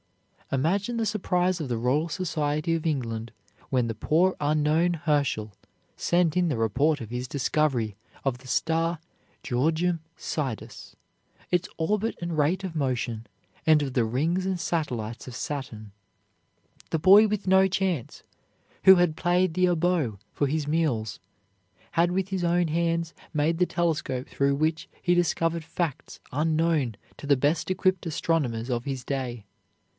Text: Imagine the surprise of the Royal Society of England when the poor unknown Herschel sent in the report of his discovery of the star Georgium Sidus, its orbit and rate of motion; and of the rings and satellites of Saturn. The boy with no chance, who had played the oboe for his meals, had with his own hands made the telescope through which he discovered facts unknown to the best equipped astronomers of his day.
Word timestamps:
Imagine 0.51 0.97
the 0.97 1.05
surprise 1.05 1.61
of 1.61 1.69
the 1.69 1.77
Royal 1.77 2.09
Society 2.09 2.73
of 2.73 2.85
England 2.85 3.31
when 3.69 3.87
the 3.87 3.93
poor 3.95 4.35
unknown 4.41 4.95
Herschel 4.95 5.53
sent 5.95 6.35
in 6.35 6.49
the 6.49 6.57
report 6.57 6.99
of 6.99 7.11
his 7.11 7.27
discovery 7.27 7.95
of 8.25 8.39
the 8.39 8.47
star 8.47 8.99
Georgium 9.43 10.01
Sidus, 10.17 10.95
its 11.51 11.69
orbit 11.77 12.17
and 12.19 12.37
rate 12.37 12.63
of 12.65 12.75
motion; 12.75 13.27
and 13.65 13.81
of 13.81 13.93
the 13.93 14.03
rings 14.03 14.45
and 14.45 14.59
satellites 14.59 15.25
of 15.27 15.35
Saturn. 15.35 15.91
The 16.89 16.99
boy 16.99 17.27
with 17.27 17.47
no 17.47 17.67
chance, 17.67 18.23
who 18.85 18.95
had 18.95 19.15
played 19.15 19.53
the 19.53 19.69
oboe 19.69 20.17
for 20.33 20.47
his 20.47 20.67
meals, 20.67 21.19
had 21.91 22.11
with 22.11 22.29
his 22.29 22.43
own 22.43 22.69
hands 22.69 23.13
made 23.33 23.59
the 23.59 23.67
telescope 23.67 24.27
through 24.27 24.55
which 24.55 24.89
he 25.01 25.13
discovered 25.13 25.63
facts 25.63 26.19
unknown 26.31 26.97
to 27.17 27.27
the 27.27 27.37
best 27.37 27.69
equipped 27.71 28.05
astronomers 28.07 28.69
of 28.69 28.83
his 28.85 29.05
day. 29.05 29.45